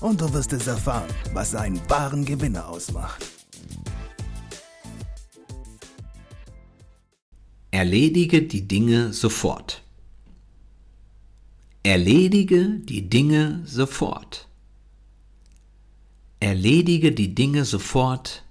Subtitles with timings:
[0.00, 3.24] und du wirst es erfahren, was einen wahren Gewinner ausmacht.
[7.70, 9.82] Erledige die Dinge sofort.
[11.82, 14.48] Erledige die Dinge sofort.
[16.40, 18.44] Erledige die Dinge sofort,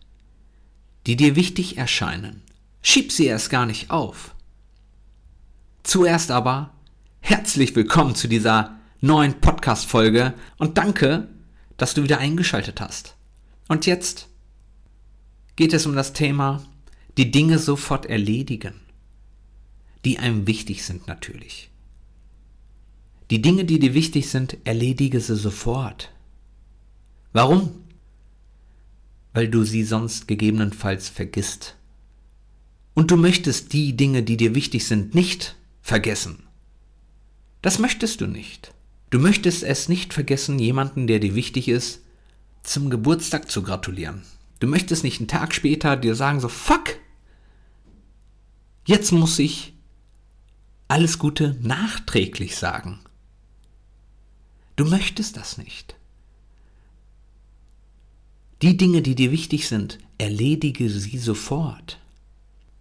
[1.05, 2.41] die dir wichtig erscheinen.
[2.81, 4.35] Schieb sie erst gar nicht auf.
[5.83, 6.73] Zuerst aber
[7.19, 11.29] herzlich willkommen zu dieser neuen Podcast-Folge und danke,
[11.77, 13.15] dass du wieder eingeschaltet hast.
[13.67, 14.27] Und jetzt
[15.55, 16.65] geht es um das Thema,
[17.17, 18.75] die Dinge sofort erledigen,
[20.05, 21.69] die einem wichtig sind natürlich.
[23.29, 26.11] Die Dinge, die dir wichtig sind, erledige sie sofort.
[27.33, 27.71] Warum?
[29.33, 31.75] Weil du sie sonst gegebenenfalls vergisst.
[32.93, 36.43] Und du möchtest die Dinge, die dir wichtig sind, nicht vergessen.
[37.61, 38.73] Das möchtest du nicht.
[39.09, 42.01] Du möchtest es nicht vergessen, jemanden, der dir wichtig ist,
[42.63, 44.23] zum Geburtstag zu gratulieren.
[44.59, 46.97] Du möchtest nicht einen Tag später dir sagen, so, fuck,
[48.85, 49.73] jetzt muss ich
[50.87, 52.99] alles Gute nachträglich sagen.
[54.75, 55.95] Du möchtest das nicht.
[58.61, 61.99] Die Dinge, die dir wichtig sind, erledige sie sofort.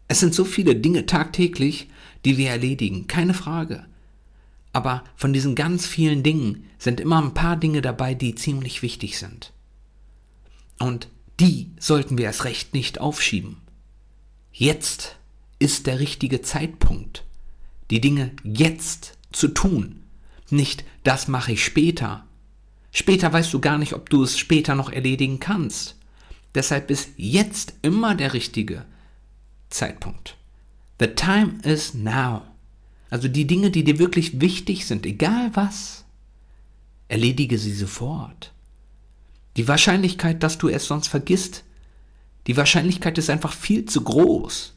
[0.08, 1.88] Es sind so viele Dinge tagtäglich,
[2.24, 3.86] die wir erledigen, keine Frage.
[4.76, 9.18] Aber von diesen ganz vielen Dingen sind immer ein paar Dinge dabei, die ziemlich wichtig
[9.18, 9.54] sind.
[10.78, 11.08] Und
[11.40, 13.56] die sollten wir erst recht nicht aufschieben.
[14.52, 15.16] Jetzt
[15.58, 17.24] ist der richtige Zeitpunkt,
[17.90, 20.02] die Dinge jetzt zu tun.
[20.50, 22.26] Nicht, das mache ich später.
[22.92, 25.96] Später weißt du gar nicht, ob du es später noch erledigen kannst.
[26.54, 28.84] Deshalb ist jetzt immer der richtige
[29.70, 30.36] Zeitpunkt.
[31.00, 32.42] The time is now.
[33.10, 36.04] Also die Dinge, die dir wirklich wichtig sind, egal was,
[37.08, 38.52] erledige sie sofort.
[39.56, 41.64] Die Wahrscheinlichkeit, dass du es sonst vergisst,
[42.46, 44.74] die Wahrscheinlichkeit ist einfach viel zu groß.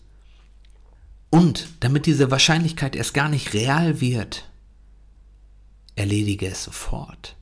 [1.30, 4.50] Und damit diese Wahrscheinlichkeit erst gar nicht real wird,
[5.96, 7.36] erledige es sofort.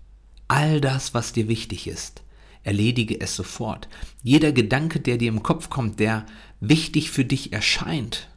[0.47, 2.23] All das, was dir wichtig ist,
[2.63, 3.87] erledige es sofort.
[4.23, 6.25] Jeder Gedanke, der dir im Kopf kommt, der
[6.59, 8.27] wichtig für dich erscheint,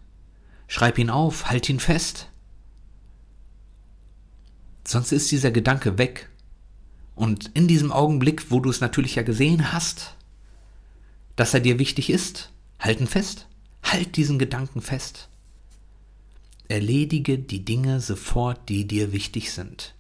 [0.69, 2.29] schreib ihn auf, halt ihn fest.
[4.85, 6.29] Sonst ist dieser Gedanke weg.
[7.15, 10.15] Und in diesem Augenblick, wo du es natürlich ja gesehen hast,
[11.37, 13.47] dass er dir wichtig ist, halten fest.
[13.83, 15.29] Halt diesen Gedanken fest.
[16.69, 19.95] Erledige die Dinge sofort, die dir wichtig sind.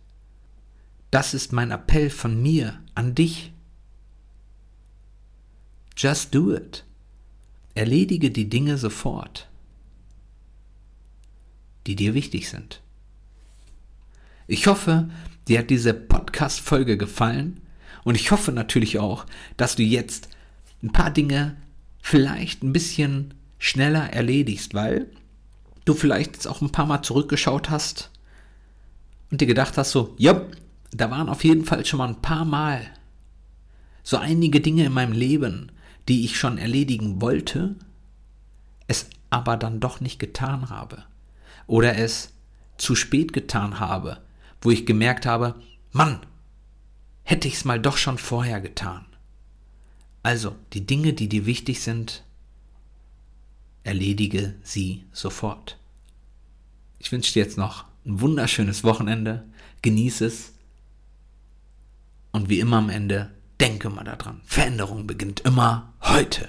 [1.10, 3.52] Das ist mein Appell von mir an dich.
[5.96, 6.84] Just do it.
[7.74, 9.48] Erledige die Dinge sofort,
[11.86, 12.80] die dir wichtig sind.
[14.50, 15.08] Ich hoffe,
[15.46, 17.60] dir hat diese Podcast-Folge gefallen.
[18.02, 19.24] Und ich hoffe natürlich auch,
[19.56, 20.28] dass du jetzt
[20.82, 21.56] ein paar Dinge
[22.02, 25.06] vielleicht ein bisschen schneller erledigst, weil
[25.84, 28.10] du vielleicht jetzt auch ein paar Mal zurückgeschaut hast
[29.30, 30.42] und dir gedacht hast, so, ja,
[30.90, 32.82] da waren auf jeden Fall schon mal ein paar Mal
[34.02, 35.70] so einige Dinge in meinem Leben,
[36.08, 37.76] die ich schon erledigen wollte,
[38.88, 41.04] es aber dann doch nicht getan habe
[41.68, 42.32] oder es
[42.78, 44.18] zu spät getan habe,
[44.60, 45.60] wo ich gemerkt habe,
[45.92, 46.20] Mann,
[47.22, 49.04] hätte ich es mal doch schon vorher getan.
[50.22, 52.24] Also, die Dinge, die dir wichtig sind,
[53.84, 55.78] erledige sie sofort.
[56.98, 59.44] Ich wünsche dir jetzt noch ein wunderschönes Wochenende,
[59.82, 60.52] genieße es
[62.32, 66.48] und wie immer am Ende, denke mal daran, Veränderung beginnt immer heute.